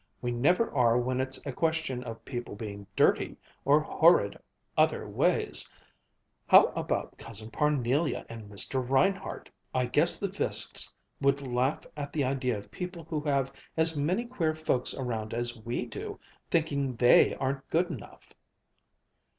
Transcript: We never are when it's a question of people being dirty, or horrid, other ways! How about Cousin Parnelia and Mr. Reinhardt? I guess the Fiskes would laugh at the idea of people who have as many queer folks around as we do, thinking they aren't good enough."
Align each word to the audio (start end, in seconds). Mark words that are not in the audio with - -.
We 0.19 0.31
never 0.31 0.71
are 0.71 0.97
when 0.97 1.21
it's 1.21 1.45
a 1.45 1.51
question 1.53 2.03
of 2.05 2.25
people 2.25 2.55
being 2.55 2.87
dirty, 2.95 3.37
or 3.65 3.81
horrid, 3.81 4.35
other 4.75 5.07
ways! 5.07 5.69
How 6.47 6.69
about 6.75 7.19
Cousin 7.19 7.51
Parnelia 7.51 8.25
and 8.27 8.49
Mr. 8.49 8.83
Reinhardt? 8.83 9.51
I 9.75 9.85
guess 9.85 10.17
the 10.17 10.29
Fiskes 10.31 10.91
would 11.21 11.43
laugh 11.43 11.85
at 11.95 12.11
the 12.13 12.23
idea 12.23 12.57
of 12.57 12.71
people 12.71 13.03
who 13.11 13.21
have 13.21 13.51
as 13.77 13.95
many 13.95 14.25
queer 14.25 14.55
folks 14.55 14.95
around 14.95 15.35
as 15.35 15.55
we 15.61 15.85
do, 15.85 16.19
thinking 16.49 16.95
they 16.95 17.35
aren't 17.35 17.69
good 17.69 17.91
enough." 17.91 18.33